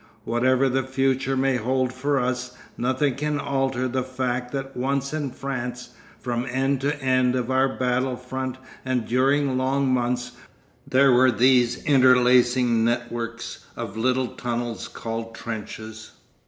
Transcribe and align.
Whatever 0.23 0.67
the 0.67 0.81
future 0.81 1.37
may 1.37 1.57
hold 1.57 1.93
for 1.93 2.19
us, 2.19 2.57
nothing 2.75 3.13
can 3.13 3.39
alter 3.39 3.87
the 3.87 4.01
fact 4.01 4.51
that 4.51 4.75
once 4.75 5.13
in 5.13 5.29
France, 5.29 5.89
from 6.19 6.47
end 6.49 6.81
to 6.81 6.99
end 7.03 7.35
of 7.35 7.51
our 7.51 7.69
battle 7.69 8.15
front 8.15 8.57
and 8.83 9.07
during 9.07 9.59
long 9.59 9.93
months, 9.93 10.31
there 10.87 11.11
were 11.11 11.29
these 11.31 11.83
interlacing 11.83 12.83
networks 12.83 13.63
of 13.75 13.95
little 13.95 14.29
tunnels 14.29 14.87
called 14.87 15.35
trenches. 15.35 16.09